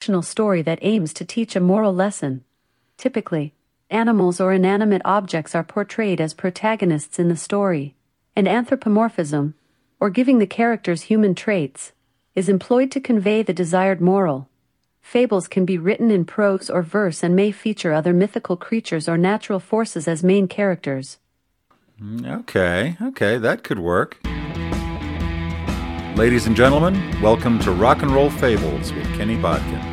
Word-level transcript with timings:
fictional 0.00 0.22
story 0.22 0.62
that 0.62 0.78
aims 0.80 1.12
to 1.12 1.26
teach 1.26 1.54
a 1.54 1.60
moral 1.60 1.92
lesson. 1.92 2.42
Typically, 2.96 3.52
animals 3.90 4.40
or 4.40 4.50
inanimate 4.50 5.02
objects 5.04 5.54
are 5.54 5.62
portrayed 5.62 6.22
as 6.22 6.32
protagonists 6.32 7.18
in 7.18 7.28
the 7.28 7.36
story, 7.36 7.94
and 8.34 8.48
anthropomorphism, 8.48 9.52
or 10.00 10.08
giving 10.08 10.38
the 10.38 10.46
characters 10.46 11.02
human 11.02 11.34
traits, 11.34 11.92
is 12.34 12.48
employed 12.48 12.90
to 12.90 12.98
convey 12.98 13.42
the 13.42 13.52
desired 13.52 14.00
moral. 14.00 14.48
Fables 15.02 15.46
can 15.46 15.66
be 15.66 15.76
written 15.76 16.10
in 16.10 16.24
prose 16.24 16.70
or 16.70 16.80
verse 16.80 17.22
and 17.22 17.36
may 17.36 17.52
feature 17.52 17.92
other 17.92 18.14
mythical 18.14 18.56
creatures 18.56 19.06
or 19.06 19.18
natural 19.18 19.60
forces 19.60 20.08
as 20.08 20.24
main 20.24 20.48
characters. 20.48 21.18
Okay, 22.24 22.96
okay, 23.02 23.36
that 23.36 23.64
could 23.64 23.78
work. 23.78 24.16
Ladies 26.16 26.46
and 26.46 26.56
gentlemen, 26.56 27.20
welcome 27.20 27.58
to 27.58 27.70
Rock 27.70 28.00
and 28.00 28.10
Roll 28.10 28.30
Fables 28.30 28.94
with 28.94 29.04
Kenny 29.18 29.36
Bodkin. 29.36 29.89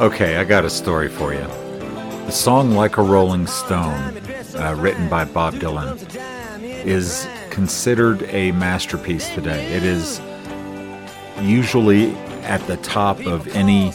Okay, 0.00 0.38
I 0.38 0.44
got 0.44 0.64
a 0.64 0.70
story 0.70 1.10
for 1.10 1.34
you. 1.34 1.46
The 2.24 2.30
song 2.30 2.70
Like 2.70 2.96
a 2.96 3.02
Rolling 3.02 3.46
Stone, 3.46 4.16
uh, 4.56 4.74
written 4.78 5.10
by 5.10 5.26
Bob 5.26 5.56
Dylan, 5.56 5.98
is 6.62 7.28
considered 7.50 8.22
a 8.30 8.52
masterpiece 8.52 9.28
today. 9.34 9.66
It 9.74 9.82
is 9.82 10.18
usually 11.42 12.14
at 12.44 12.66
the 12.66 12.78
top 12.78 13.20
of 13.26 13.46
any 13.48 13.92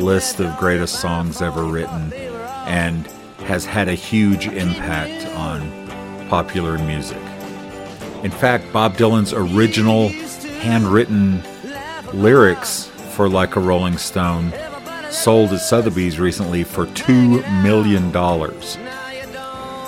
list 0.00 0.38
of 0.38 0.56
greatest 0.58 1.00
songs 1.00 1.42
ever 1.42 1.64
written 1.64 2.12
and 2.12 3.08
has 3.40 3.64
had 3.64 3.88
a 3.88 3.94
huge 3.94 4.46
impact 4.46 5.26
on 5.34 6.28
popular 6.28 6.78
music. 6.78 7.18
In 8.22 8.30
fact, 8.30 8.72
Bob 8.72 8.96
Dylan's 8.96 9.32
original 9.32 10.10
handwritten 10.60 11.42
lyrics 12.14 12.84
for 13.16 13.28
Like 13.28 13.56
a 13.56 13.60
Rolling 13.60 13.98
Stone 13.98 14.52
sold 15.10 15.52
at 15.52 15.60
Sotheby's 15.60 16.18
recently 16.18 16.64
for 16.64 16.86
$2 16.86 17.62
million. 17.62 18.08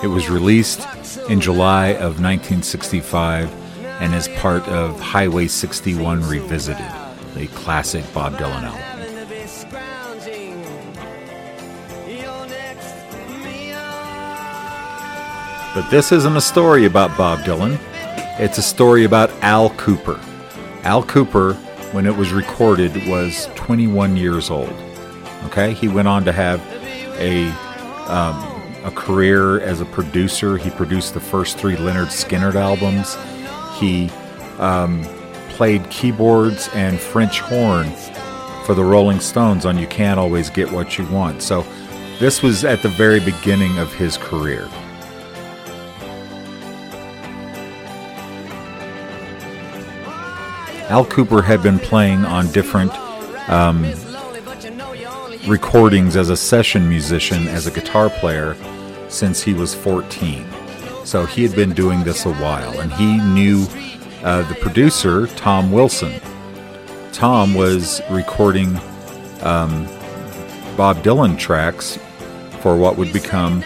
It 0.02 0.06
was 0.06 0.30
released 0.30 0.86
in 1.28 1.40
July 1.40 1.88
of 1.88 2.20
1965 2.20 3.52
and 4.00 4.14
is 4.14 4.28
part 4.28 4.66
of 4.68 4.98
Highway 4.98 5.46
61 5.46 6.26
Revisited, 6.26 6.90
the 7.34 7.48
classic 7.48 8.04
Bob 8.14 8.34
Dylan 8.34 8.62
album. 8.62 8.90
But 15.74 15.88
this 15.90 16.10
isn't 16.12 16.36
a 16.36 16.40
story 16.40 16.86
about 16.86 17.16
Bob 17.16 17.40
Dylan. 17.40 17.78
It's 18.40 18.58
a 18.58 18.62
story 18.62 19.04
about 19.04 19.30
Al 19.42 19.70
Kooper. 19.70 20.18
Al 20.82 21.04
Kooper, 21.04 21.54
when 21.92 22.06
it 22.06 22.16
was 22.16 22.32
recorded, 22.32 23.06
was 23.06 23.48
21 23.54 24.16
years 24.16 24.50
old. 24.50 24.89
Okay, 25.46 25.72
he 25.72 25.88
went 25.88 26.08
on 26.08 26.24
to 26.24 26.32
have 26.32 26.60
a 27.18 27.48
um, 28.10 28.60
a 28.84 28.90
career 28.90 29.60
as 29.60 29.80
a 29.80 29.84
producer. 29.86 30.56
He 30.56 30.70
produced 30.70 31.14
the 31.14 31.20
first 31.20 31.58
three 31.58 31.76
Lynyrd 31.76 32.08
Skynyrd 32.08 32.54
albums. 32.54 33.16
He 33.78 34.10
um, 34.58 35.02
played 35.50 35.88
keyboards 35.90 36.68
and 36.74 36.98
French 36.98 37.40
horn 37.40 37.90
for 38.64 38.74
the 38.74 38.84
Rolling 38.84 39.20
Stones 39.20 39.66
on 39.66 39.78
"You 39.78 39.86
Can't 39.86 40.18
Always 40.18 40.50
Get 40.50 40.70
What 40.70 40.98
You 40.98 41.06
Want." 41.06 41.42
So 41.42 41.64
this 42.18 42.42
was 42.42 42.64
at 42.64 42.82
the 42.82 42.88
very 42.88 43.20
beginning 43.20 43.78
of 43.78 43.92
his 43.94 44.16
career. 44.16 44.68
Al 50.90 51.04
Kooper 51.04 51.44
had 51.44 51.62
been 51.62 51.78
playing 51.78 52.24
on 52.24 52.50
different 52.50 52.92
um, 53.48 53.84
recordings 55.46 56.16
as 56.16 56.30
a 56.30 56.36
session 56.36 56.88
musician, 56.88 57.48
as 57.48 57.66
a 57.66 57.70
guitar 57.70 58.10
player, 58.10 58.56
since 59.08 59.42
he 59.42 59.54
was 59.54 59.74
14. 59.74 60.44
So 61.04 61.24
he 61.24 61.42
had 61.42 61.56
been 61.56 61.72
doing 61.72 62.04
this 62.04 62.26
a 62.26 62.32
while, 62.34 62.78
and 62.80 62.92
he 62.92 63.18
knew 63.18 63.66
uh, 64.22 64.42
the 64.48 64.54
producer, 64.56 65.26
Tom 65.28 65.72
Wilson. 65.72 66.20
Tom 67.12 67.54
was 67.54 68.00
recording 68.10 68.76
um, 69.42 69.86
Bob 70.76 71.02
Dylan 71.02 71.38
tracks 71.38 71.98
for 72.60 72.76
what 72.76 72.96
would 72.96 73.12
become 73.12 73.62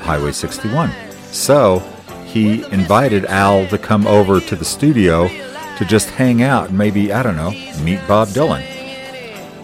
Highway 0.00 0.32
61. 0.32 0.92
So 1.32 1.80
he 2.26 2.62
invited 2.72 3.24
Al 3.26 3.66
to 3.68 3.78
come 3.78 4.06
over 4.06 4.40
to 4.40 4.56
the 4.56 4.64
studio 4.64 5.28
to 5.28 5.84
just 5.84 6.10
hang 6.10 6.42
out 6.42 6.68
and 6.68 6.78
maybe, 6.78 7.12
I 7.12 7.22
don't 7.22 7.36
know, 7.36 7.50
meet 7.82 8.00
Bob 8.06 8.28
Dylan 8.28 8.77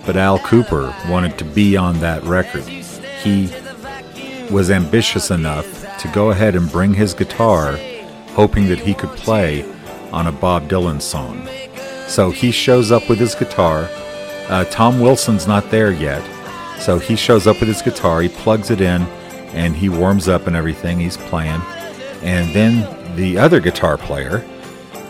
but 0.07 0.17
Al 0.17 0.39
Kooper 0.39 0.93
wanted 1.09 1.39
to 1.39 1.45
be 1.45 1.77
on 1.77 2.01
that 2.01 2.23
record. 2.25 2.65
He 2.65 3.51
was 4.51 4.71
ambitious 4.71 5.31
enough 5.31 5.99
to 5.99 6.09
go 6.09 6.31
ahead 6.31 6.55
and 6.55 6.71
bring 6.71 6.95
his 6.95 7.15
guitar, 7.15 7.79
hoping 8.33 8.69
that 8.69 8.79
he 8.79 8.95
could 8.95 9.11
play 9.11 9.65
on 10.13 10.27
a 10.27 10.33
Bob 10.33 10.69
Dylan 10.69 11.01
song. 11.01 11.49
So 12.07 12.31
he 12.31 12.51
shows 12.51 12.93
up 12.93 13.09
with 13.09 13.19
his 13.19 13.35
guitar. 13.35 13.89
Uh, 14.49 14.65
Tom 14.67 15.01
Wilson's 15.01 15.47
not 15.47 15.71
there 15.71 15.91
yet, 15.91 16.23
so 16.79 16.99
he 16.99 17.17
shows 17.17 17.47
up 17.47 17.61
with 17.61 17.69
his 17.69 17.81
guitar, 17.81 18.21
he 18.21 18.29
plugs 18.29 18.71
it 18.71 18.81
in, 18.81 19.03
and 19.55 19.75
he 19.75 19.89
warms 19.89 20.29
up 20.29 20.47
and 20.47 20.55
everything. 20.55 20.99
He's 20.99 21.17
playing. 21.17 21.61
And 22.23 22.55
then 22.55 23.17
the 23.17 23.39
other 23.39 23.61
guitar 23.61 23.97
player 23.97 24.45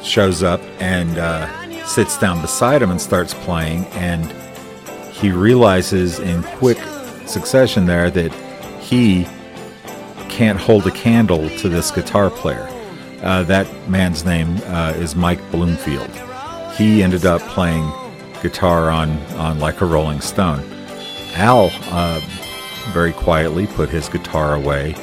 shows 0.02 0.42
up 0.42 0.60
and 0.78 1.18
uh, 1.18 1.84
sits 1.86 2.18
down 2.18 2.40
beside 2.40 2.82
him 2.82 2.90
and 2.90 3.00
starts 3.00 3.34
playing. 3.34 3.86
And 3.86 4.30
he 5.24 5.32
realizes 5.32 6.18
in 6.18 6.42
quick 6.42 6.76
succession 7.24 7.86
there 7.86 8.10
that 8.10 8.30
he 8.78 9.24
can't 10.28 10.60
hold 10.60 10.86
a 10.86 10.90
candle 10.90 11.48
to 11.56 11.66
this 11.70 11.90
guitar 11.90 12.28
player. 12.28 12.68
Uh, 13.22 13.42
that 13.42 13.66
man's 13.88 14.26
name 14.26 14.58
uh, 14.66 14.92
is 14.96 15.16
Mike 15.16 15.40
Bloomfield. 15.50 16.10
He 16.76 17.02
ended 17.02 17.24
up 17.24 17.40
playing 17.40 17.90
guitar 18.42 18.90
on, 18.90 19.12
on 19.36 19.58
Like 19.60 19.80
a 19.80 19.86
Rolling 19.86 20.20
Stone. 20.20 20.62
Al 21.36 21.70
uh, 21.84 22.20
very 22.92 23.14
quietly 23.14 23.66
put 23.66 23.88
his 23.88 24.10
guitar 24.10 24.54
away 24.54 24.94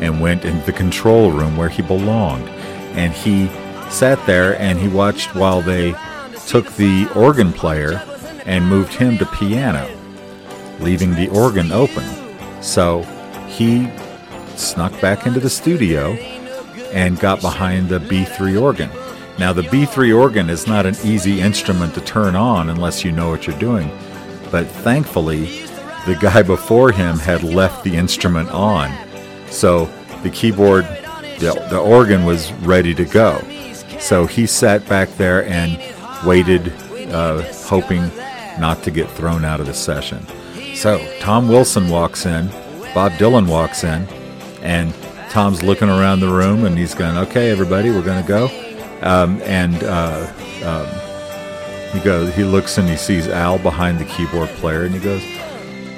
and 0.00 0.20
went 0.20 0.44
into 0.44 0.66
the 0.66 0.72
control 0.72 1.30
room 1.30 1.56
where 1.56 1.68
he 1.68 1.82
belonged. 1.82 2.48
And 2.98 3.12
he 3.12 3.46
sat 3.90 4.18
there 4.26 4.58
and 4.60 4.76
he 4.76 4.88
watched 4.88 5.36
while 5.36 5.62
they 5.62 5.94
took 6.48 6.68
the 6.72 7.08
organ 7.14 7.52
player 7.52 8.02
and 8.48 8.66
moved 8.66 8.94
him 8.94 9.18
to 9.18 9.26
piano, 9.26 9.88
leaving 10.80 11.14
the 11.14 11.28
organ 11.28 11.70
open. 11.70 12.04
So 12.62 13.02
he 13.46 13.88
snuck 14.56 14.98
back 15.00 15.26
into 15.26 15.38
the 15.38 15.50
studio 15.50 16.14
and 16.92 17.20
got 17.20 17.42
behind 17.42 17.90
the 17.90 18.00
B3 18.00 18.60
organ. 18.60 18.90
Now, 19.38 19.52
the 19.52 19.62
B3 19.62 20.18
organ 20.18 20.48
is 20.48 20.66
not 20.66 20.86
an 20.86 20.96
easy 21.04 21.40
instrument 21.40 21.94
to 21.94 22.00
turn 22.00 22.34
on 22.34 22.70
unless 22.70 23.04
you 23.04 23.12
know 23.12 23.28
what 23.28 23.46
you're 23.46 23.58
doing, 23.58 23.88
but 24.50 24.66
thankfully, 24.66 25.44
the 26.06 26.16
guy 26.18 26.42
before 26.56 26.90
him 26.90 27.18
had 27.18 27.42
left 27.42 27.84
the 27.84 27.94
instrument 27.94 28.48
on. 28.50 28.90
So 29.50 29.84
the 30.22 30.30
keyboard, 30.30 30.84
the, 31.38 31.66
the 31.70 31.78
organ 31.78 32.24
was 32.24 32.50
ready 32.54 32.94
to 32.94 33.04
go. 33.04 33.40
So 34.00 34.24
he 34.24 34.46
sat 34.46 34.88
back 34.88 35.10
there 35.16 35.44
and 35.44 35.78
waited, 36.26 36.72
uh, 37.12 37.42
hoping 37.64 38.10
not 38.58 38.82
to 38.84 38.90
get 38.90 39.10
thrown 39.10 39.44
out 39.44 39.60
of 39.60 39.66
the 39.66 39.74
session. 39.74 40.26
So 40.74 40.98
Tom 41.20 41.48
Wilson 41.48 41.88
walks 41.88 42.26
in, 42.26 42.48
Bob 42.94 43.12
Dylan 43.12 43.48
walks 43.48 43.84
in, 43.84 44.06
and 44.62 44.94
Tom's 45.30 45.62
looking 45.62 45.88
around 45.88 46.20
the 46.20 46.28
room 46.28 46.64
and 46.64 46.76
he's 46.76 46.94
going, 46.94 47.16
"Okay, 47.16 47.50
everybody, 47.50 47.90
we're 47.90 48.02
going 48.02 48.22
to 48.22 48.28
go." 48.28 48.46
Um, 49.02 49.40
and 49.42 49.82
uh, 49.84 50.32
um, 50.64 51.92
he 51.92 52.00
goes, 52.00 52.34
he 52.34 52.44
looks 52.44 52.78
and 52.78 52.88
he 52.88 52.96
sees 52.96 53.28
Al 53.28 53.58
behind 53.58 53.98
the 53.98 54.04
keyboard 54.04 54.48
player, 54.50 54.84
and 54.84 54.94
he 54.94 55.00
goes, 55.00 55.22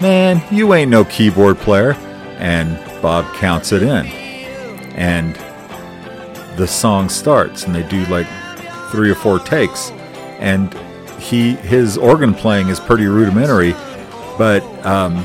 "Man, 0.00 0.42
you 0.50 0.74
ain't 0.74 0.90
no 0.90 1.04
keyboard 1.04 1.58
player." 1.58 1.92
And 2.38 2.78
Bob 3.02 3.32
counts 3.34 3.72
it 3.72 3.82
in, 3.82 4.06
and 4.96 5.34
the 6.56 6.66
song 6.66 7.08
starts, 7.08 7.64
and 7.64 7.74
they 7.74 7.86
do 7.88 8.04
like 8.06 8.26
three 8.90 9.10
or 9.10 9.14
four 9.14 9.38
takes, 9.38 9.90
and 10.38 10.74
he 11.20 11.54
his 11.56 11.96
organ 11.98 12.34
playing 12.34 12.68
is 12.68 12.80
pretty 12.80 13.06
rudimentary, 13.06 13.72
but 14.38 14.62
um, 14.84 15.24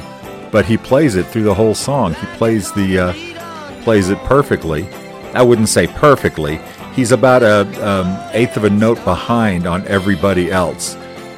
but 0.51 0.65
he 0.65 0.77
plays 0.77 1.15
it 1.15 1.25
through 1.25 1.43
the 1.43 1.53
whole 1.53 1.75
song. 1.75 2.13
He 2.13 2.25
plays 2.37 2.71
the 2.73 2.99
uh, 2.99 3.83
plays 3.83 4.09
it 4.09 4.17
perfectly. 4.19 4.87
I 5.33 5.41
wouldn't 5.41 5.69
say 5.69 5.87
perfectly. 5.87 6.59
he's 6.93 7.11
about 7.11 7.43
a 7.43 7.61
um, 7.87 8.29
eighth 8.33 8.55
of 8.55 8.63
a 8.63 8.69
note 8.69 9.03
behind 9.03 9.67
on 9.67 9.85
everybody 9.87 10.51
else. 10.51 10.95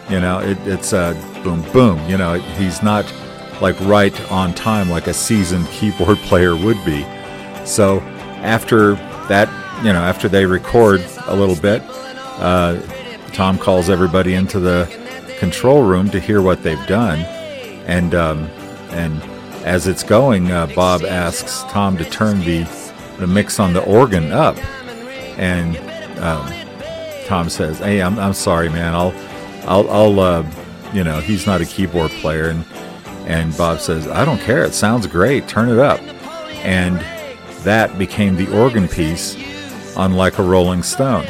You 0.10 0.20
know, 0.20 0.40
it, 0.40 0.58
it's 0.66 0.94
a 0.94 1.14
boom, 1.44 1.62
boom. 1.72 2.10
You 2.10 2.18
know, 2.18 2.36
he's 2.36 2.84
not 2.84 3.12
like 3.62 3.80
right 3.82 4.32
on 4.32 4.54
time 4.54 4.90
like 4.90 5.08
a 5.08 5.14
seasoned 5.14 5.68
keyboard 5.70 6.18
player 6.30 6.56
would 6.56 6.84
be. 6.86 7.04
So 7.66 8.00
after 8.44 8.94
that, 9.28 9.50
you 9.84 9.94
know, 9.94 10.02
after 10.02 10.30
they 10.30 10.46
record 10.46 11.04
a 11.28 11.36
little 11.36 11.56
bit, 11.56 11.82
uh, 12.40 12.80
Tom 13.34 13.58
calls 13.58 13.90
everybody 13.90 14.34
into 14.34 14.60
the 14.60 14.86
control 15.40 15.84
room 15.84 16.10
to 16.10 16.20
hear 16.20 16.42
what 16.42 16.64
they've 16.64 16.88
done, 16.88 17.20
and 17.86 18.16
um, 18.16 18.46
and 18.92 19.22
as 19.66 19.88
it's 19.88 20.04
going, 20.04 20.52
uh, 20.52 20.68
Bob 20.68 21.04
asks 21.04 21.64
Tom 21.72 21.98
to 21.98 22.06
turn 22.06 22.40
the 22.40 22.64
the 23.20 23.28
mix 23.28 23.60
on 23.60 23.74
the 23.74 23.84
organ 23.84 24.32
up, 24.32 24.58
and 25.38 25.78
um, 26.20 26.52
Tom 27.26 27.50
says, 27.50 27.80
"Hey, 27.80 28.02
I'm, 28.02 28.18
I'm 28.18 28.34
sorry, 28.34 28.70
man. 28.70 28.94
I'll 28.96 29.14
I'll 29.68 29.90
I'll 29.90 30.20
uh, 30.20 30.46
you 30.94 31.04
know 31.04 31.20
he's 31.20 31.46
not 31.46 31.62
a 31.62 31.66
keyboard 31.66 32.12
player," 32.12 32.50
and 32.50 32.66
and 33.26 33.56
Bob 33.58 33.80
says, 33.80 34.08
"I 34.08 34.26
don't 34.26 34.40
care. 34.40 34.64
It 34.64 34.74
sounds 34.74 35.06
great. 35.08 35.48
Turn 35.48 35.70
it 35.70 35.80
up," 35.80 36.00
and 36.64 37.00
that 37.64 37.98
became 37.98 38.36
the 38.36 38.52
organ 38.58 38.88
piece 38.88 39.36
on 39.98 40.14
Like 40.14 40.40
a 40.40 40.44
Rolling 40.44 40.84
Stone. 40.84 41.26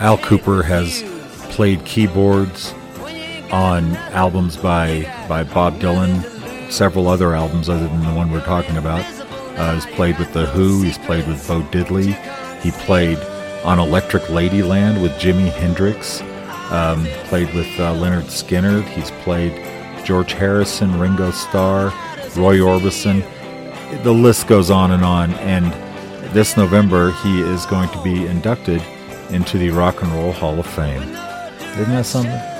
Al 0.00 0.16
Kooper 0.16 0.64
has 0.64 1.02
played 1.52 1.84
keyboards 1.84 2.72
on 3.52 3.94
albums 4.14 4.56
by 4.56 5.02
by 5.28 5.44
Bob 5.44 5.78
Dylan, 5.78 6.72
several 6.72 7.06
other 7.06 7.34
albums 7.34 7.68
other 7.68 7.86
than 7.86 8.00
the 8.00 8.14
one 8.14 8.30
we're 8.30 8.40
talking 8.40 8.78
about. 8.78 9.04
Uh, 9.58 9.74
he's 9.74 9.84
played 9.84 10.18
with 10.18 10.32
The 10.32 10.46
Who, 10.46 10.80
he's 10.80 10.96
played 10.96 11.28
with 11.28 11.46
Bo 11.46 11.60
Diddley, 11.64 12.14
he 12.62 12.70
played 12.70 13.18
on 13.62 13.78
Electric 13.78 14.22
Ladyland 14.24 15.02
with 15.02 15.12
Jimi 15.12 15.52
Hendrix, 15.52 16.22
um, 16.72 17.04
played 17.24 17.54
with 17.54 17.68
uh, 17.78 17.92
Lynyrd 17.94 18.24
Skynyrd, 18.24 18.84
he's 18.84 19.10
played 19.22 19.52
George 20.06 20.32
Harrison, 20.32 20.98
Ringo 20.98 21.30
Starr, 21.30 21.88
Roy 22.36 22.56
Orbison. 22.56 23.22
The 24.02 24.12
list 24.12 24.46
goes 24.46 24.70
on 24.70 24.92
and 24.92 25.04
on, 25.04 25.34
and 25.34 25.70
this 26.32 26.56
November 26.56 27.12
he 27.22 27.42
is 27.42 27.66
going 27.66 27.90
to 27.90 28.02
be 28.02 28.24
inducted 28.26 28.82
into 29.32 29.58
the 29.58 29.70
Rock 29.70 30.02
and 30.02 30.12
Roll 30.12 30.32
Hall 30.32 30.58
of 30.58 30.66
Fame. 30.66 31.02
Isn't 31.02 31.90
that 31.90 32.06
something? 32.06 32.59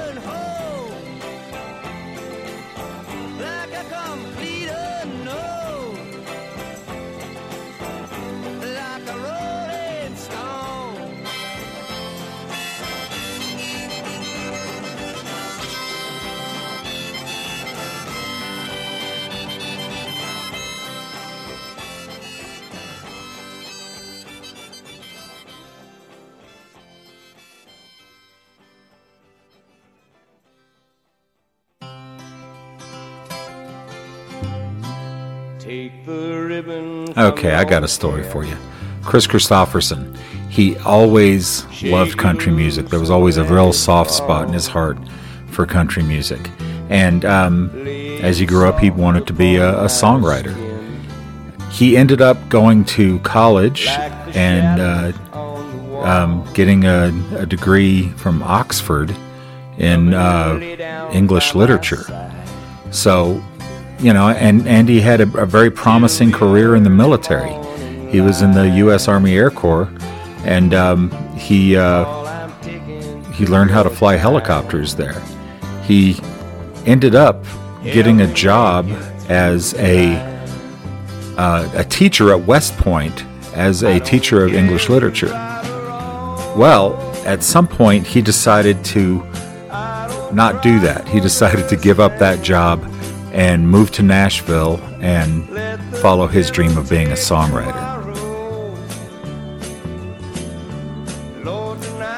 Okay, 37.17 37.55
I 37.55 37.65
got 37.65 37.85
a 37.85 37.89
story 37.89 38.25
for 38.25 38.45
you. 38.45 38.57
Kris 39.05 39.27
Kristofferson, 39.27 40.17
he 40.49 40.77
always 40.79 41.65
loved 41.83 42.19
country 42.19 42.51
music. 42.53 42.89
There 42.89 42.99
was 42.99 43.11
always 43.11 43.37
a 43.37 43.45
real 43.45 43.73
soft 43.73 44.11
spot 44.11 44.49
in 44.49 44.53
his 44.53 44.67
heart 44.67 44.99
for 45.47 45.67
country 45.67 46.03
music. 46.03 46.51
And 46.89 47.25
um, 47.25 47.71
as 48.21 48.39
he 48.39 48.47
grew 48.47 48.69
up, 48.69 48.81
he 48.81 48.91
wanted 48.91 49.29
to 49.29 49.33
be 49.33 49.57
a, 49.57 49.83
a 49.83 49.87
songwriter. 49.87 50.57
He 51.71 51.97
ended 51.97 52.21
up 52.21 52.37
going 52.49 52.85
to 52.87 53.21
college 53.21 53.87
and 54.35 54.81
uh, 54.81 55.13
um, 56.03 56.49
getting 56.53 56.85
a, 56.85 57.13
a, 57.37 57.47
degree 57.47 58.09
from 58.11 58.43
Oxford 58.43 59.15
in 59.79 60.15
uh, 60.15 60.59
English 61.13 61.55
literature. 61.55 62.05
So 62.91 63.41
you 64.01 64.13
know, 64.13 64.29
and, 64.29 64.67
and 64.67 64.89
he 64.89 65.01
had 65.01 65.21
a, 65.21 65.39
a, 65.39 65.47
very 65.47 65.71
promising 65.71 66.33
career 66.33 66.75
in 66.75 66.83
the 66.83 66.91
military. 66.91 67.53
He 68.11 68.21
was 68.21 68.43
in 68.43 68.53
the 68.53 68.69
U.S. 68.77 69.09
Army 69.09 69.37
Air 69.37 69.51
Corps, 69.51 69.89
and 70.45 70.73
um, 70.73 71.11
he 71.37 71.77
uh, 71.77 72.49
he 73.33 73.47
learned 73.47 73.71
how 73.71 73.83
to 73.83 73.91
fly 73.91 74.17
helicopters 74.17 74.95
there. 74.95 75.21
He 75.85 76.19
ended 76.87 77.15
up 77.15 77.45
getting 77.85 78.23
a 78.23 78.33
job 78.35 78.89
as 79.29 79.75
a 79.75 80.17
uh, 81.37 81.71
a 81.75 81.85
teacher 81.85 82.33
at 82.33 82.47
West 82.47 82.77
Point 82.79 83.25
as 83.55 83.83
a 83.83 84.01
teacher 84.01 84.45
of 84.45 84.55
English 84.55 84.89
literature. 84.89 85.31
Well, 86.57 86.97
at 87.27 87.43
some 87.43 87.69
point, 87.69 88.07
he 88.07 88.23
decided 88.23 88.85
to 88.87 89.19
not 90.33 90.63
do 90.63 90.81
that. 90.81 91.07
He 91.09 91.21
decided 91.21 91.69
to 91.69 91.77
give 91.77 92.01
up 92.01 92.19
that 92.19 92.43
job 92.43 92.83
and 93.33 93.69
move 93.69 93.91
to 93.93 94.03
Nashville 94.03 94.81
and 95.01 95.47
follow 95.99 96.27
his 96.27 96.51
dream 96.51 96.77
of 96.77 96.89
being 96.89 97.09
a 97.09 97.15
songwriter. 97.15 97.89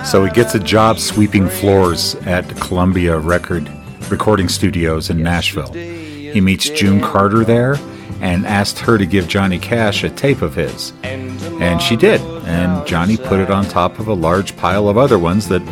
So 0.06 0.24
he 0.24 0.30
gets 0.32 0.54
a 0.54 0.58
job 0.58 0.98
sweeping 0.98 1.48
floors 1.48 2.16
at 2.26 2.48
Columbia 2.56 3.18
Record 3.18 3.70
Recording 4.10 4.48
Studios 4.48 5.08
in 5.08 5.22
Nashville. 5.22 5.72
He 5.72 6.40
meets 6.40 6.68
June 6.68 7.00
Carter 7.00 7.44
there 7.44 7.78
and 8.20 8.46
asked 8.46 8.78
her 8.80 8.98
to 8.98 9.06
give 9.06 9.26
Johnny 9.26 9.58
Cash 9.58 10.04
a 10.04 10.10
tape 10.10 10.42
of 10.42 10.54
his. 10.54 10.92
And 11.02 11.80
she 11.80 11.96
did, 11.96 12.20
and 12.20 12.86
Johnny 12.86 13.16
put 13.16 13.40
it 13.40 13.50
on 13.50 13.64
top 13.64 13.98
of 13.98 14.08
a 14.08 14.14
large 14.14 14.56
pile 14.56 14.88
of 14.88 14.98
other 14.98 15.18
ones 15.18 15.48
that 15.48 15.62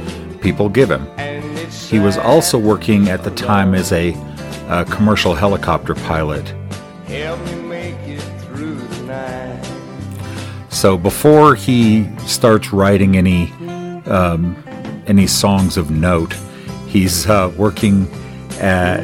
people 0.41 0.69
give 0.69 0.91
him. 0.91 1.07
He 1.71 1.99
was 1.99 2.17
also 2.17 2.59
working 2.59 3.09
at 3.09 3.25
the 3.25 3.31
time 3.33 3.75
as 3.75 3.93
a 3.93 4.13
a 4.71 4.85
commercial 4.85 5.35
helicopter 5.35 5.95
pilot. 5.95 6.55
So 10.69 10.97
before 10.97 11.57
he 11.57 12.09
starts 12.21 12.73
writing 12.73 13.17
any 13.17 13.51
um, 14.07 14.57
any 15.07 15.27
songs 15.27 15.77
of 15.77 15.91
note, 15.91 16.35
he's 16.87 17.27
uh, 17.27 17.53
working 17.57 18.09
at 18.61 19.00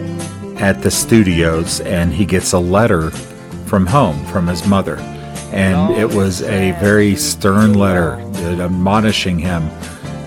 at 0.61 0.83
the 0.83 0.91
studios, 0.91 1.81
and 1.81 2.13
he 2.13 2.25
gets 2.25 2.53
a 2.53 2.59
letter 2.59 3.11
from 3.67 3.87
home 3.87 4.25
from 4.27 4.47
his 4.47 4.67
mother, 4.67 4.99
and 5.53 5.93
it 5.95 6.09
was 6.09 6.43
a 6.43 6.73
very 6.81 7.17
stern 7.17 7.75
letter 7.75 8.15
admonishing 8.63 9.39
him 9.39 9.69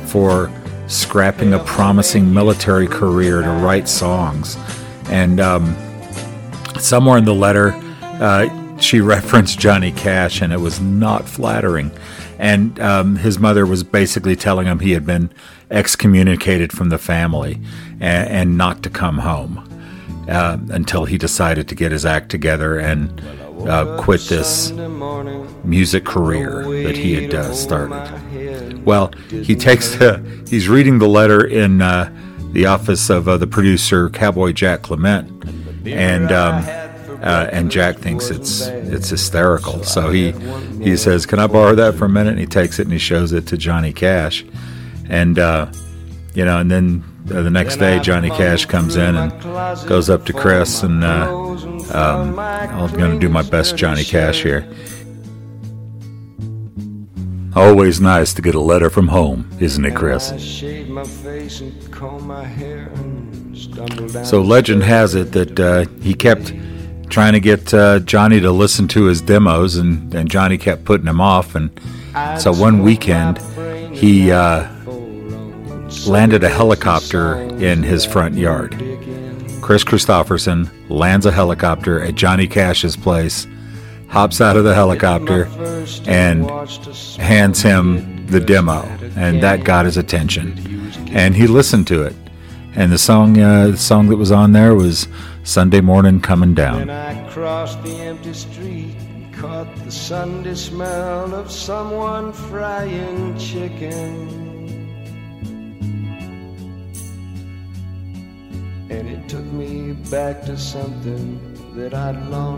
for 0.05 0.51
scrapping 0.87 1.53
a 1.53 1.59
promising 1.59 2.33
military 2.33 2.87
career 2.87 3.41
to 3.41 3.49
write 3.49 3.87
songs. 3.87 4.57
And 5.09 5.39
um, 5.39 5.75
somewhere 6.79 7.17
in 7.17 7.25
the 7.25 7.33
letter, 7.33 7.73
uh, 8.01 8.77
she 8.79 9.01
referenced 9.01 9.59
Johnny 9.59 9.91
Cash, 9.91 10.41
and 10.41 10.53
it 10.53 10.59
was 10.59 10.79
not 10.79 11.27
flattering. 11.27 11.91
And 12.37 12.79
um, 12.79 13.17
his 13.17 13.37
mother 13.37 13.65
was 13.65 13.83
basically 13.83 14.35
telling 14.35 14.65
him 14.65 14.79
he 14.79 14.91
had 14.91 15.05
been 15.05 15.29
excommunicated 15.69 16.71
from 16.71 16.89
the 16.89 16.97
family 16.97 17.59
and, 17.99 18.29
and 18.29 18.57
not 18.57 18.81
to 18.83 18.89
come 18.89 19.19
home 19.19 19.67
uh, 20.29 20.57
until 20.69 21.05
he 21.05 21.17
decided 21.17 21.67
to 21.67 21.75
get 21.75 21.91
his 21.91 22.05
act 22.05 22.29
together 22.29 22.77
and 22.79 23.21
uh, 23.67 24.01
quit 24.01 24.21
this 24.21 24.71
music 25.63 26.05
career 26.05 26.63
that 26.83 26.95
he 26.95 27.13
had 27.13 27.33
uh, 27.33 27.53
started. 27.53 28.85
Well, 28.85 29.11
he 29.29 29.55
takes 29.55 29.95
the, 29.95 30.23
he's 30.49 30.69
reading 30.69 30.99
the 30.99 31.07
letter 31.07 31.45
in 31.45 31.81
uh, 31.81 32.09
the 32.51 32.65
office 32.65 33.09
of 33.09 33.27
uh, 33.27 33.37
the 33.37 33.47
producer 33.47 34.09
Cowboy 34.09 34.51
Jack 34.51 34.81
Clement, 34.83 35.29
and 35.85 36.31
um, 36.31 36.65
uh, 37.21 37.49
and 37.51 37.69
Jack 37.71 37.97
thinks 37.97 38.29
it's 38.29 38.67
it's 38.67 39.09
hysterical. 39.09 39.83
So 39.83 40.09
he 40.09 40.31
he 40.83 40.97
says, 40.97 41.25
"Can 41.25 41.39
I 41.39 41.47
borrow 41.47 41.75
that 41.75 41.95
for 41.95 42.05
a 42.05 42.09
minute?" 42.09 42.31
And 42.31 42.39
he 42.39 42.47
takes 42.47 42.79
it 42.79 42.83
and 42.83 42.93
he 42.93 42.99
shows 42.99 43.33
it 43.33 43.47
to 43.47 43.57
Johnny 43.57 43.93
Cash, 43.93 44.45
and 45.09 45.37
uh, 45.37 45.71
you 46.33 46.45
know, 46.45 46.59
and 46.59 46.69
then 46.71 47.03
uh, 47.31 47.41
the 47.41 47.49
next 47.49 47.77
day 47.77 47.99
Johnny 47.99 48.29
Cash 48.29 48.65
comes 48.65 48.95
in 48.95 49.15
and 49.15 49.31
goes 49.87 50.09
up 50.09 50.25
to 50.25 50.33
Kris 50.33 50.83
and 50.83 51.03
uh, 51.03 51.29
um, 51.93 52.39
I'm 52.39 52.93
going 52.93 53.11
to 53.11 53.19
do 53.19 53.29
my 53.29 53.41
best 53.41 53.75
Johnny 53.75 54.03
Cash 54.03 54.43
here. 54.43 54.67
Always 57.55 57.99
nice 57.99 58.33
to 58.35 58.41
get 58.41 58.55
a 58.55 58.59
letter 58.59 58.89
from 58.89 59.07
home, 59.07 59.49
isn't 59.59 59.83
it, 59.83 59.95
Kris? 59.95 60.31
So 64.25 64.41
legend 64.41 64.83
has 64.83 65.15
it 65.15 65.31
that 65.33 65.59
uh, 65.59 65.85
he 66.01 66.13
kept 66.13 66.53
trying 67.09 67.33
to 67.33 67.39
get 67.39 67.73
uh, 67.73 67.99
Johnny 67.99 68.39
to 68.39 68.51
listen 68.51 68.87
to 68.89 69.05
his 69.05 69.21
demos, 69.21 69.75
and, 69.75 70.13
and 70.13 70.29
Johnny 70.29 70.57
kept 70.57 70.85
putting 70.85 71.07
him 71.07 71.19
off. 71.19 71.55
And 71.55 71.69
So 72.39 72.53
one 72.53 72.83
weekend, 72.83 73.37
he 73.95 74.31
uh, 74.31 74.67
landed 76.07 76.43
a 76.43 76.49
helicopter 76.49 77.35
in 77.59 77.83
his 77.83 78.05
front 78.05 78.35
yard. 78.35 78.71
Kris 79.61 79.83
Kristofferson 79.83 80.69
lands 80.89 81.25
a 81.25 81.31
helicopter 81.31 82.01
at 82.01 82.15
Johnny 82.15 82.47
Cash's 82.47 82.95
place, 82.95 83.45
hops 84.09 84.41
out 84.41 84.57
of 84.57 84.63
the 84.63 84.73
helicopter, 84.73 85.47
and 86.05 86.49
hands 87.17 87.61
him 87.61 88.25
the 88.27 88.39
demo, 88.39 88.81
and 89.15 89.41
that 89.41 89.63
got 89.63 89.85
his 89.85 89.97
attention. 89.97 90.57
And 91.11 91.35
he 91.35 91.47
listened 91.47 91.87
to 91.87 92.03
it, 92.03 92.15
and 92.75 92.91
the 92.91 92.97
song, 92.97 93.39
uh, 93.39 93.67
the 93.67 93.77
song 93.77 94.09
that 94.09 94.17
was 94.17 94.31
on 94.31 94.51
there 94.51 94.75
was 94.75 95.07
"Sunday 95.43 95.81
Morning 95.81 96.19
Coming 96.19 96.53
Down." 96.53 96.79
When 96.79 96.89
I 96.89 97.27
crossed 97.29 97.81
the 97.83 97.95
empty 97.95 98.33
street, 98.33 98.95
caught 99.31 99.73
the 99.85 99.91
Sunday 99.91 100.55
smell 100.55 101.33
of 101.33 101.49
someone 101.51 102.33
frying 102.33 103.37
chicken. 103.37 104.47
And 108.91 109.07
it 109.07 109.29
took 109.29 109.45
me 109.45 109.93
back 110.09 110.41
to 110.45 110.57
something 110.57 111.48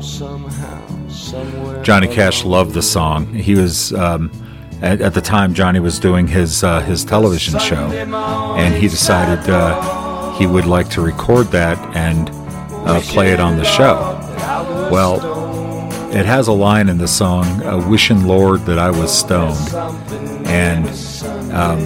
somehow, 0.01 1.08
somewhere. 1.08 1.84
Johnny 1.84 2.08
Cash 2.08 2.44
loved 2.44 2.74
the 2.74 2.82
song. 2.82 3.34
He 3.34 3.56
was 3.56 3.94
um, 3.94 4.32
at, 4.82 5.01
at 5.01 5.13
the 5.13 5.22
time 5.22 5.54
Johnny 5.54 5.80
was 5.80 6.00
doing 6.00 6.28
his 6.28 6.63
uh, 6.63 6.82
his 6.82 7.06
television 7.06 7.60
show, 7.60 7.92
and 8.58 8.74
he 8.74 8.88
decided 8.88 9.50
uh, 9.50 10.38
he 10.38 10.48
would 10.48 10.66
like 10.66 10.90
to 10.90 11.01
record 11.01 11.48
that 11.48 11.78
and 11.96 12.30
uh, 12.88 13.00
play 13.01 13.32
it 13.32 13.40
on 13.40 13.58
the 13.58 13.63
show. 13.63 14.18
Well, 14.92 15.20
it 16.12 16.25
has 16.25 16.48
a 16.48 16.54
line 16.54 16.90
in 16.90 16.98
the 16.98 17.08
song, 17.08 17.46
uh, 17.63 17.88
"Wishing 17.90 18.25
Lord 18.25 18.62
that 18.66 18.80
I 18.80 18.90
was 18.90 19.18
stoned," 19.18 19.74
and 20.48 20.88
um, 21.54 21.80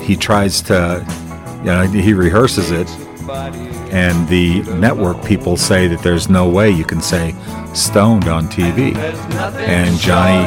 he 0.00 0.16
tries 0.16 0.60
to, 0.62 1.04
you 1.60 1.64
know, 1.64 1.82
he 1.82 2.12
rehearses 2.12 2.70
it, 2.70 2.88
and 3.90 4.28
the 4.28 4.62
network 4.74 5.24
people 5.24 5.56
say 5.56 5.86
that 5.88 6.02
there's 6.02 6.28
no 6.28 6.48
way 6.48 6.70
you 6.70 6.84
can 6.84 7.00
say 7.00 7.34
stoned 7.74 8.28
on 8.28 8.46
TV. 8.48 8.94
And 8.96 9.98
Johnny, 9.98 10.42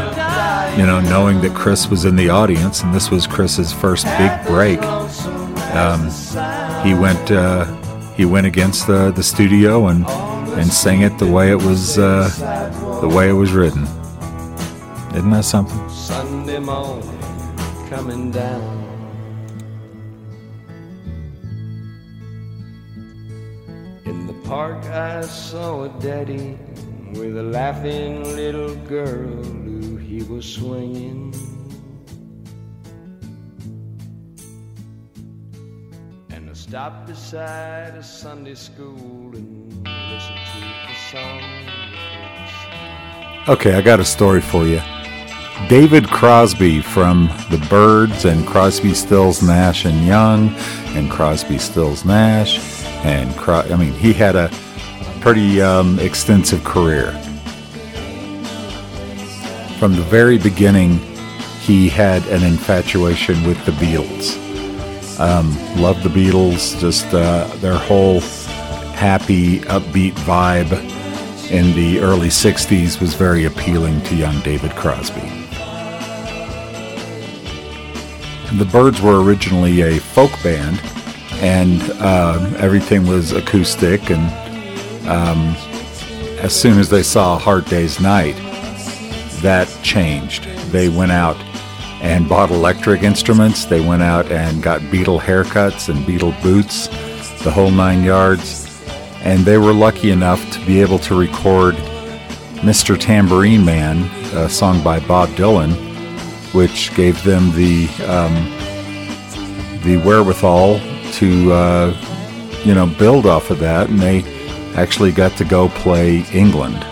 you 0.80 0.86
know, 0.86 1.00
knowing 1.02 1.42
that 1.42 1.56
Kris 1.56 1.88
was 1.90 2.06
in 2.06 2.16
the 2.16 2.30
audience 2.30 2.84
and 2.84 2.94
this 2.94 3.10
was 3.12 3.28
Kris's 3.28 3.72
first 3.72 4.06
big 4.18 4.32
break, 4.46 4.82
um, 5.74 6.10
he 6.84 6.94
went 6.94 7.32
uh, 7.32 7.66
he 8.16 8.26
went 8.26 8.48
against 8.48 8.88
the, 8.88 9.12
the 9.12 9.24
studio 9.24 9.88
and 9.88 10.06
and 10.60 10.72
sang 10.72 11.02
it 11.02 11.18
the 11.20 11.28
way 11.28 11.52
it 11.52 11.62
was 11.62 11.98
uh, 11.98 12.28
the 13.02 13.08
way 13.08 13.30
it 13.30 13.34
was 13.34 13.52
written. 13.52 13.84
Isn't 15.16 15.32
that 15.32 15.46
something? 15.46 15.90
Sunday 15.90 16.60
morning 16.60 17.20
coming 17.90 18.32
down. 18.32 18.79
Park, 24.60 24.84
I 24.88 25.22
saw 25.22 25.84
a 25.86 25.90
daddy 26.02 26.58
with 27.14 27.38
a 27.38 27.44
laughing 27.44 28.26
little 28.36 28.76
girl 28.88 29.42
who 29.42 29.96
he 29.96 30.22
was 30.24 30.46
swinging. 30.46 31.34
And 36.30 36.50
I 36.50 36.54
stopped 36.54 37.08
beside 37.08 37.96
a 37.96 38.04
Sunday 38.04 38.56
school 38.56 39.32
and 39.34 39.72
listened 40.12 40.44
to 40.52 40.60
the 40.90 40.96
song. 41.10 41.42
Okay, 43.48 43.76
I 43.76 43.82
got 43.82 44.02
a 44.02 44.06
story 44.06 44.42
for 44.42 44.66
you. 44.66 44.82
David 45.70 46.10
Crosby 46.10 46.82
from 46.82 47.30
the 47.50 47.66
Byrds 47.70 48.26
and 48.26 48.46
Crosby, 48.46 48.94
Stills, 48.94 49.42
Nash 49.42 49.86
and 49.86 50.06
Young, 50.06 50.50
and 50.98 51.10
Crosby, 51.10 51.60
Stills, 51.60 52.04
Nash, 52.04 52.79
and 53.04 53.38
I 53.40 53.76
mean, 53.76 53.94
he 53.94 54.14
had 54.14 54.36
a 54.36 54.52
pretty 55.22 55.62
um, 55.62 56.00
extensive 56.00 56.64
career. 56.64 57.12
From 59.80 59.96
the 59.96 60.06
very 60.10 60.38
beginning, 60.38 61.00
he 61.62 61.90
had 61.90 62.26
an 62.28 62.44
infatuation 62.44 63.44
with 63.44 63.64
the 63.66 63.72
Beatles. 63.74 64.38
Um, 65.20 65.56
loved 65.82 66.04
the 66.04 66.10
Beatles, 66.10 66.80
just 66.80 67.06
uh, 67.14 67.48
their 67.58 67.78
whole 67.78 68.22
happy, 69.00 69.60
upbeat 69.62 70.14
vibe 70.14 70.72
in 71.52 71.74
the 71.74 72.00
early 72.00 72.28
60s 72.28 73.02
was 73.02 73.16
very 73.16 73.46
appealing 73.46 74.02
to 74.04 74.16
young 74.16 74.40
David 74.42 74.72
Crosby. 74.72 75.22
The 78.58 78.66
Byrds 78.66 79.02
were 79.02 79.24
originally 79.24 79.82
a 79.82 80.00
folk 80.00 80.32
band, 80.44 80.80
and 81.40 81.82
uh, 82.02 82.54
everything 82.58 83.08
was 83.08 83.32
acoustic. 83.32 84.10
And 84.10 84.22
um, 85.08 85.56
as 86.40 86.54
soon 86.54 86.80
as 86.80 86.90
they 86.90 87.04
saw 87.04 87.38
Hard 87.38 87.66
Day's 87.66 88.00
Night, 88.00 88.36
that 89.42 89.68
changed. 89.84 90.44
They 90.72 90.90
went 90.90 91.12
out 91.12 91.38
and 92.02 92.28
bought 92.28 92.52
electric 92.52 93.04
instruments. 93.04 93.66
They 93.66 93.82
went 93.82 94.04
out 94.04 94.32
and 94.32 94.62
got 94.62 94.82
Beatle 94.82 95.20
haircuts 95.20 95.90
and 95.90 96.06
Beatle 96.06 96.40
boots, 96.42 96.88
the 97.44 97.52
whole 97.52 97.72
nine 97.72 98.04
yards. 98.04 98.66
And 99.22 99.46
they 99.46 99.58
were 99.58 99.74
lucky 99.74 100.12
enough 100.12 100.50
to 100.52 100.66
be 100.66 100.82
able 100.82 101.00
to 101.00 101.16
record 101.16 101.76
Mr. 102.62 103.00
Tambourine 103.00 103.66
Man, 103.66 104.04
a 104.36 104.50
song 104.50 104.84
by 104.84 105.00
Bob 105.00 105.30
Dylan, 105.30 105.74
which 106.54 106.94
gave 106.96 107.22
them 107.24 107.52
the 107.54 107.88
um, 108.08 108.34
the 109.84 109.98
wherewithal 110.06 110.80
to 111.14 111.52
uh, 111.52 112.62
you 112.64 112.74
know 112.74 112.88
build 112.88 113.26
off 113.26 113.52
of 113.52 113.60
that, 113.60 113.90
and 113.90 114.00
they 114.00 114.24
actually 114.76 115.12
got 115.12 115.36
to 115.38 115.46
go 115.46 115.70
play 115.70 116.26
England. 116.32 116.86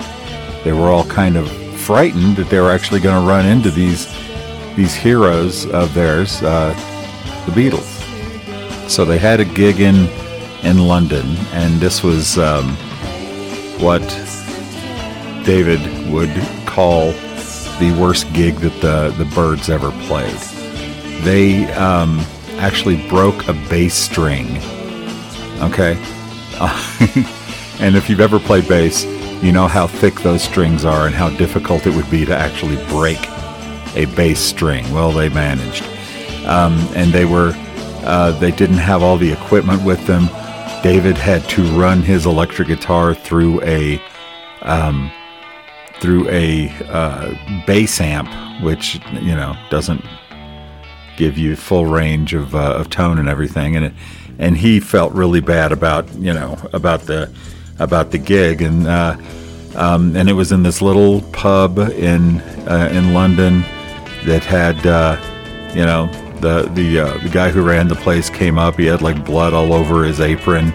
They 0.64 0.74
were 0.74 0.88
all 0.88 1.06
kind 1.06 1.38
of 1.38 1.50
frightened 1.80 2.36
that 2.38 2.50
they 2.50 2.60
were 2.60 2.72
actually 2.72 3.00
going 3.00 3.22
to 3.22 3.28
run 3.28 3.46
into 3.46 3.72
these 3.72 4.08
these 4.76 4.94
heroes 4.94 5.66
of 5.68 5.94
theirs, 5.94 6.42
uh, 6.44 6.74
the 7.46 7.52
Beatles. 7.52 7.94
So 8.90 9.06
they 9.06 9.18
had 9.18 9.40
a 9.40 9.46
gig 9.46 9.80
in 9.80 10.08
in 10.64 10.88
London, 10.88 11.26
and 11.54 11.80
this 11.80 12.04
was 12.04 12.38
um, 12.38 12.76
what 13.80 14.02
David 15.46 15.80
would 16.12 16.34
call 16.66 17.12
the 17.80 17.96
worst 18.00 18.32
gig 18.34 18.56
that 18.56 18.82
the 18.82 19.12
the 19.18 19.30
Byrds 19.34 19.70
ever 19.70 19.92
played. 20.08 20.38
They 21.24 21.72
um, 21.74 22.20
actually 22.58 23.08
broke 23.08 23.48
a 23.48 23.54
bass 23.70 23.94
string. 23.94 24.58
Okay, 25.60 25.98
and 27.80 27.96
if 27.96 28.10
you've 28.10 28.20
ever 28.20 28.40
played 28.40 28.68
bass, 28.68 29.06
you 29.44 29.52
know 29.52 29.68
how 29.68 29.88
thick 29.88 30.16
those 30.16 30.44
strings 30.44 30.86
are 30.86 31.06
and 31.06 31.16
how 31.16 31.30
difficult 31.32 31.86
it 31.86 31.96
would 31.96 32.10
be 32.10 32.26
to 32.26 32.36
actually 32.36 32.76
break 32.88 33.20
a 33.96 34.06
bass 34.16 34.40
string. 34.40 34.92
Well, 34.94 35.12
they 35.12 35.30
managed, 35.30 35.84
um, 36.46 36.74
and 36.96 37.12
they 37.12 37.26
were 37.26 37.54
uh, 38.04 38.32
they 38.40 38.52
didn't 38.52 38.78
have 38.78 39.04
all 39.04 39.18
the 39.18 39.32
equipment 39.32 39.84
with 39.84 40.06
them. 40.08 40.28
David 40.82 41.18
had 41.18 41.44
to 41.50 41.64
run 41.80 42.02
his 42.02 42.26
electric 42.26 42.68
guitar 42.68 43.14
through 43.14 43.62
a 43.64 44.02
um, 44.62 45.12
through 46.00 46.30
a 46.30 46.70
uh, 46.90 47.34
bass 47.66 48.00
amp, 48.00 48.30
which 48.64 48.96
you 49.14 49.36
know 49.36 49.56
doesn't 49.70 50.04
give 51.18 51.38
you 51.38 51.56
full 51.56 51.86
range 51.86 52.34
of, 52.34 52.56
uh, 52.56 52.74
of 52.74 52.90
tone 52.90 53.20
and 53.20 53.28
everything, 53.28 53.76
and 53.76 53.86
it, 53.86 53.94
and 54.40 54.58
he 54.58 54.80
felt 54.80 55.12
really 55.14 55.42
bad 55.42 55.72
about 55.72 56.12
you 56.16 56.34
know 56.34 56.58
about 56.72 57.02
the 57.02 57.30
about 57.80 58.12
the 58.12 58.18
gig, 58.18 58.62
and 58.62 58.88
uh, 58.88 59.18
um, 59.76 60.16
and 60.16 60.30
it 60.30 60.34
was 60.34 60.52
in 60.52 60.64
this 60.64 60.82
little 60.82 61.22
pub 61.34 61.80
in 61.80 62.40
uh, 62.68 62.90
in 62.92 63.14
London 63.14 63.62
that 64.26 64.44
had 64.44 64.86
uh, 64.86 65.18
you 65.76 65.86
know 65.86 66.08
the 66.40 66.70
the 66.74 67.00
uh, 67.00 67.18
the 67.20 67.30
guy 67.30 67.50
who 67.50 67.62
ran 67.62 67.88
the 67.88 67.96
place 67.96 68.30
came 68.30 68.58
up. 68.58 68.76
He 68.76 68.86
had 68.86 69.02
like 69.02 69.26
blood 69.26 69.54
all 69.54 69.74
over 69.74 70.04
his 70.04 70.20
apron. 70.20 70.68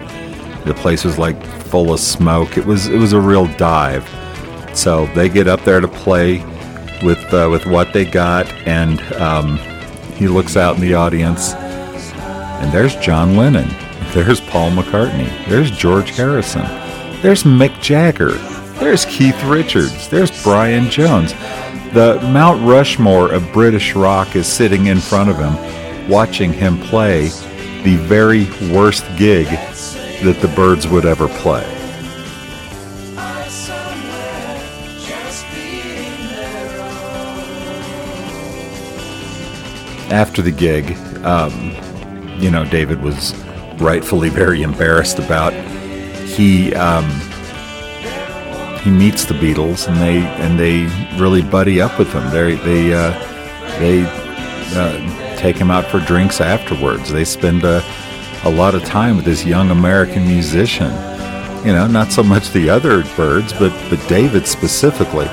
The 0.64 0.74
place 0.74 1.04
was 1.04 1.18
like 1.18 1.42
full 1.44 1.92
of 1.92 2.00
smoke. 2.00 2.56
It 2.56 2.66
was 2.66 2.88
it 2.88 2.98
was 2.98 3.12
a 3.12 3.20
real 3.20 3.46
dive. 3.56 4.08
So 4.74 5.06
they 5.14 5.28
get 5.28 5.48
up 5.48 5.62
there 5.64 5.80
to 5.80 5.88
play 5.88 6.38
with 7.02 7.22
uh, 7.32 7.48
with 7.50 7.66
what 7.66 7.92
they 7.92 8.04
got, 8.04 8.50
and 8.66 9.00
um, 9.14 9.58
he 10.22 10.28
looks 10.28 10.56
out 10.56 10.76
in 10.76 10.80
the 10.80 10.94
audience, 10.94 11.52
and 11.54 12.72
there's 12.72 12.94
John 12.96 13.36
Lennon, 13.36 13.68
there's 14.12 14.40
Paul 14.40 14.70
McCartney, 14.70 15.28
there's 15.48 15.68
George 15.72 16.10
Harrison, 16.10 16.62
there's 17.22 17.42
Mick 17.42 17.80
Jagger, 17.80 18.34
there's 18.78 19.04
Keith 19.06 19.42
Richards, 19.44 20.08
there's 20.08 20.42
Brian 20.44 20.88
Jones. 20.90 21.32
The 21.92 22.20
Mount 22.32 22.64
Rushmore 22.64 23.32
of 23.32 23.52
British 23.52 23.96
rock 23.96 24.36
is 24.36 24.46
sitting 24.46 24.86
in 24.86 25.00
front 25.00 25.28
of 25.28 25.38
him, 25.38 26.08
watching 26.08 26.52
him 26.52 26.78
play 26.78 27.30
the 27.82 27.96
very 27.96 28.44
worst 28.72 29.04
gig 29.16 29.46
that 30.22 30.38
the 30.40 30.52
Byrds 30.54 30.86
would 30.86 31.04
ever 31.04 31.26
play. 31.26 31.81
After 40.12 40.42
the 40.42 40.52
gig, 40.52 40.96
um, 41.24 41.74
you 42.38 42.50
know, 42.50 42.64
David 42.66 43.00
was 43.00 43.34
rightfully 43.80 44.28
very 44.28 44.62
embarrassed 44.62 45.18
about. 45.18 45.52
He 46.26 46.74
um, 46.74 47.08
he 48.82 48.90
meets 48.90 49.24
the 49.24 49.34
Beatles, 49.34 49.88
and 49.88 49.96
they 49.96 50.18
and 50.42 50.58
they 50.58 50.84
really 51.20 51.42
buddy 51.42 51.80
up 51.80 51.98
with 51.98 52.12
them. 52.12 52.30
They 52.30 52.54
they 52.56 52.92
uh, 52.92 53.12
they 53.78 54.04
uh, 54.76 55.36
take 55.36 55.56
him 55.56 55.70
out 55.70 55.86
for 55.86 55.98
drinks 56.00 56.40
afterwards. 56.40 57.10
They 57.10 57.24
spend 57.24 57.64
a, 57.64 57.82
a 58.44 58.50
lot 58.50 58.74
of 58.74 58.84
time 58.84 59.16
with 59.16 59.24
this 59.24 59.44
young 59.44 59.70
American 59.70 60.26
musician. 60.26 60.90
You 61.64 61.72
know, 61.72 61.86
not 61.86 62.12
so 62.12 62.22
much 62.22 62.50
the 62.50 62.68
other 62.68 63.02
birds, 63.16 63.52
but 63.54 63.72
but 63.88 64.06
David 64.08 64.46
specifically. 64.46 65.28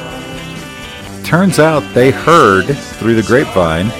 Turns 1.23 1.59
out 1.59 1.81
they 1.93 2.11
heard 2.11 2.65
through 2.65 3.15
the 3.15 3.23
grapevine 3.23 3.91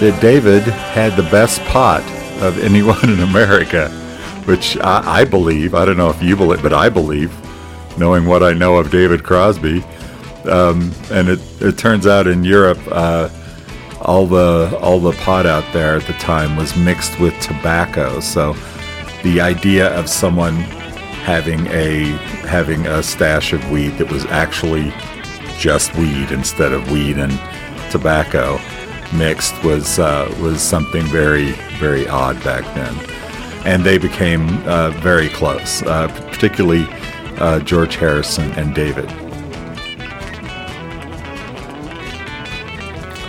that 0.00 0.18
David 0.22 0.62
had 0.62 1.14
the 1.14 1.28
best 1.30 1.60
pot 1.64 2.00
of 2.40 2.58
anyone 2.64 3.08
in 3.08 3.20
America, 3.20 3.90
which 4.46 4.78
I, 4.78 5.20
I 5.20 5.24
believe. 5.24 5.74
I 5.74 5.84
don't 5.84 5.98
know 5.98 6.08
if 6.08 6.22
you 6.22 6.36
believe, 6.36 6.62
but 6.62 6.72
I 6.72 6.88
believe, 6.88 7.30
knowing 7.98 8.24
what 8.24 8.42
I 8.42 8.54
know 8.54 8.76
of 8.76 8.90
David 8.90 9.22
Crosby. 9.22 9.84
Um, 10.44 10.90
and 11.10 11.28
it, 11.28 11.40
it 11.60 11.76
turns 11.76 12.06
out 12.06 12.26
in 12.26 12.44
Europe, 12.44 12.80
uh, 12.90 13.28
all 14.00 14.26
the 14.26 14.78
all 14.80 14.98
the 14.98 15.12
pot 15.12 15.44
out 15.44 15.70
there 15.74 15.96
at 15.96 16.06
the 16.06 16.14
time 16.14 16.56
was 16.56 16.74
mixed 16.74 17.20
with 17.20 17.38
tobacco. 17.40 18.20
So 18.20 18.56
the 19.22 19.42
idea 19.42 19.94
of 19.98 20.08
someone 20.08 20.54
having 21.24 21.66
a 21.66 22.04
having 22.48 22.86
a 22.86 23.02
stash 23.02 23.52
of 23.52 23.70
weed 23.70 23.90
that 23.98 24.10
was 24.10 24.24
actually 24.26 24.94
just 25.58 25.94
weed 25.96 26.30
instead 26.30 26.72
of 26.72 26.90
weed 26.90 27.18
and 27.18 27.38
tobacco 27.90 28.58
mixed 29.12 29.62
was 29.62 29.98
uh, 29.98 30.32
was 30.40 30.60
something 30.60 31.02
very 31.06 31.52
very 31.78 32.06
odd 32.08 32.42
back 32.44 32.64
then, 32.74 32.94
and 33.66 33.84
they 33.84 33.98
became 33.98 34.48
uh, 34.66 34.90
very 34.90 35.28
close, 35.28 35.82
uh, 35.82 36.08
particularly 36.30 36.86
uh, 37.38 37.60
George 37.60 37.96
Harrison 37.96 38.50
and 38.52 38.74
David. 38.74 39.08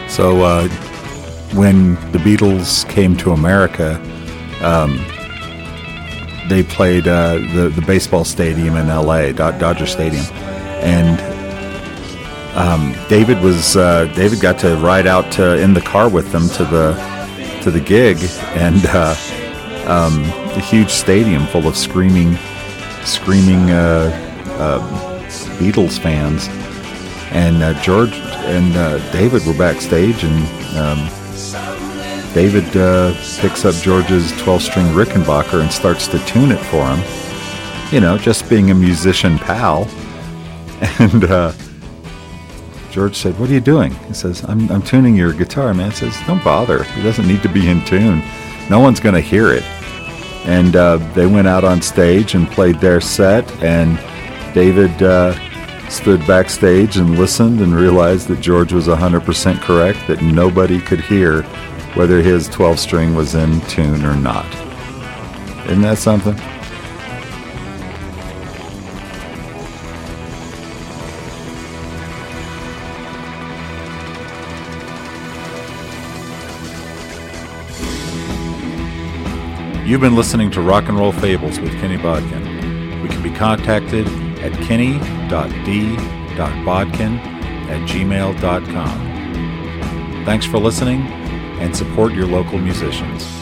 So 0.09 0.41
uh, 0.41 0.67
when 1.53 1.95
the 2.11 2.19
Beatles 2.19 2.87
came 2.89 3.15
to 3.17 3.31
America, 3.31 3.95
um, 4.61 4.97
they 6.49 6.63
played 6.63 7.07
uh, 7.07 7.35
the 7.53 7.71
the 7.73 7.81
baseball 7.81 8.25
stadium 8.25 8.75
in 8.75 8.89
L.A., 8.89 9.31
Dodger 9.33 9.85
Stadium, 9.85 10.25
and 10.83 11.30
um, 12.55 12.93
David 13.07 13.39
was 13.41 13.77
uh, 13.77 14.05
David 14.15 14.41
got 14.41 14.59
to 14.59 14.75
ride 14.77 15.07
out 15.07 15.31
to, 15.33 15.57
in 15.57 15.73
the 15.73 15.81
car 15.81 16.09
with 16.09 16.31
them 16.31 16.49
to 16.49 16.65
the 16.65 16.93
to 17.61 17.71
the 17.71 17.79
gig, 17.79 18.17
and 18.55 18.85
uh, 18.87 19.15
um, 19.87 20.23
a 20.55 20.59
huge 20.59 20.89
stadium 20.89 21.45
full 21.47 21.67
of 21.67 21.77
screaming, 21.77 22.35
screaming 23.05 23.71
uh, 23.71 24.11
uh 24.59 24.79
Beatles 25.59 25.97
fans, 25.97 26.49
and 27.31 27.63
uh, 27.63 27.81
George 27.81 28.13
and 28.13 28.73
David 29.13 29.45
were 29.45 29.57
backstage, 29.57 30.23
and 30.23 30.77
um, 30.77 32.33
David 32.33 32.65
picks 33.39 33.63
up 33.63 33.75
George's 33.75 34.31
12-string 34.33 34.87
Rickenbacker 34.87 35.61
and 35.61 35.71
starts 35.71 36.07
to 36.07 36.19
tune 36.25 36.51
it 36.51 36.59
for 36.65 36.85
him. 36.85 37.93
You 37.93 38.01
know, 38.01 38.17
just 38.17 38.49
being 38.49 38.71
a 38.71 38.75
musician 38.75 39.37
pal, 39.37 39.83
and 40.99 41.23
George 42.91 43.15
said, 43.15 43.39
What 43.39 43.49
are 43.49 43.53
you 43.53 43.61
doing? 43.61 43.93
He 44.07 44.13
says, 44.13 44.43
I'm, 44.47 44.69
I'm 44.69 44.81
tuning 44.81 45.15
your 45.15 45.33
guitar, 45.33 45.73
man. 45.73 45.91
He 45.91 45.97
says, 45.97 46.17
Don't 46.27 46.43
bother. 46.43 46.83
It 46.83 47.03
doesn't 47.03 47.27
need 47.27 47.41
to 47.41 47.49
be 47.49 47.69
in 47.69 47.83
tune. 47.85 48.21
No 48.69 48.79
one's 48.79 48.99
going 48.99 49.15
to 49.15 49.21
hear 49.21 49.51
it. 49.51 49.63
And 50.45 50.75
uh, 50.75 50.97
they 51.13 51.25
went 51.25 51.47
out 51.47 51.63
on 51.63 51.81
stage 51.81 52.35
and 52.35 52.49
played 52.49 52.79
their 52.79 52.99
set, 52.99 53.49
and 53.63 53.97
David 54.53 55.01
uh, 55.01 55.33
stood 55.89 56.25
backstage 56.27 56.97
and 56.97 57.17
listened 57.17 57.61
and 57.61 57.73
realized 57.73 58.27
that 58.27 58.41
George 58.41 58.73
was 58.73 58.87
100% 58.87 59.61
correct, 59.61 60.07
that 60.07 60.21
nobody 60.21 60.79
could 60.79 60.99
hear 60.99 61.43
whether 61.93 62.21
his 62.21 62.47
12 62.49 62.79
string 62.79 63.15
was 63.15 63.35
in 63.35 63.61
tune 63.61 64.03
or 64.03 64.15
not. 64.15 64.47
Isn't 65.65 65.81
that 65.81 65.97
something? 65.97 66.35
You've 79.91 79.99
been 79.99 80.15
listening 80.15 80.49
to 80.51 80.61
Rock 80.61 80.87
and 80.87 80.97
Roll 80.97 81.11
Fables 81.11 81.59
with 81.59 81.73
Kenny 81.81 81.97
Bodkin. 81.97 83.01
We 83.03 83.09
can 83.09 83.21
be 83.21 83.29
contacted 83.29 84.07
at 84.39 84.53
kenny.d.bodkin 84.63 85.01
at 87.17 87.89
gmail.com. 87.89 88.95
Thanks 90.23 90.45
for 90.45 90.59
listening 90.59 91.01
and 91.59 91.75
support 91.75 92.13
your 92.13 92.25
local 92.25 92.57
musicians. 92.57 93.40